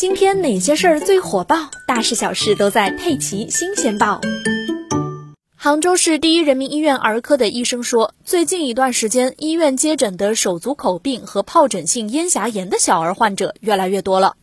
[0.00, 1.68] 今天哪些事儿最火爆？
[1.86, 4.18] 大事小事都在《佩奇新鲜报》。
[5.54, 14.36] 杭州市第一人民医院儿科的医生说，最近一段时间，医院接诊的手足口病和疱疹性咽峡炎的小儿患者越来越多了。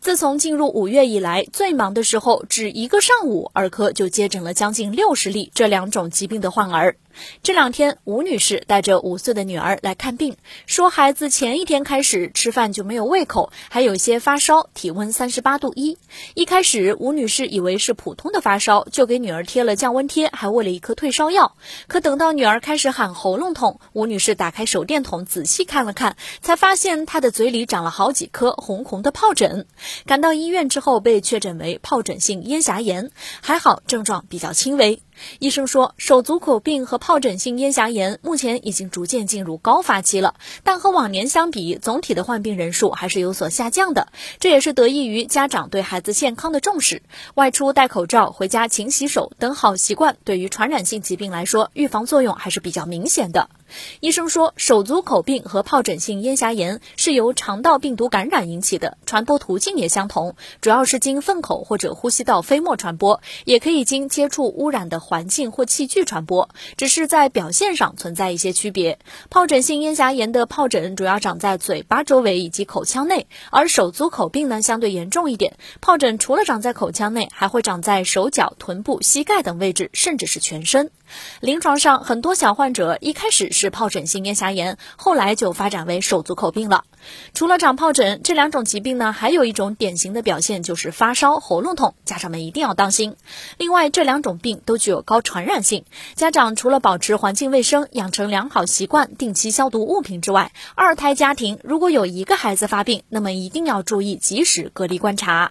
[0.00, 6.96] 自从进入五月以来，最忙的时候，只一个上午，儿科就接诊了将近六十例这两种疾病的患儿。
[7.44, 10.36] 这两天，吴女士带着五岁的女儿来看病，
[10.66, 15.96] 说孩子前一天开始吃饭就没有胃口，还有些发烧，体温三十八度一。
[16.34, 21.56] 一开始，吴女士以为是普通的发烧，就给女儿贴了降温贴，还喂了一颗退烧药。
[21.86, 29.63] 可等到女儿开始喊喉咙痛，吴女士打开手电筒仔细看了看，才发现她的嘴里长了好几颗红红的疱疹。
[30.06, 33.10] 赶到医院之后，被确诊为疱疹性咽峡炎，
[33.40, 35.03] 还好症状比较轻微。
[35.38, 44.08] 医生说，手足口病和疱疹性咽峡炎目前已经逐渐进入高发期了，但和往年相比，总体的患病人数还是有所下降的。
[44.38, 47.02] 这也是得益于家长对孩子健康的重视，
[47.34, 53.48] 外出戴口罩、回家勤洗手等好习惯，对于传染性疾病来说，预防作用还是比较明显的。
[54.00, 68.98] 医生说，手足口病和疱疹性咽峡炎是由肠道病毒感染引起的，传播途径也相同，主要是经粪口或者呼吸道飞沫传播，也可以经接触污染的环境或器具传播，只是在表现上存在一些区别。
[69.30, 80.90] 疱疹性咽峡炎的疱疹主要长在嘴巴周围以及口腔内，而手足口病呢相对严重一点，疱疹除了长在口腔内，还会长在手脚、臀部、膝盖等位置，甚至是全身。
[81.40, 86.84] 临床上，很多小患者一开始是疱疹性咽峡炎，后来就发展为手足口病了。
[87.34, 93.16] 除了长疱疹，这两种疾病呢，还有一种典型的表现就是发烧、喉咙痛，家长们一定要当心。
[93.58, 105.50] 另外，这两种病都具有有高传染性，家长除了保持环境卫生、养成良好习惯、定期消毒物品之外，二胎家庭如果有一个孩子发病，那么一定要注意及时隔离观察。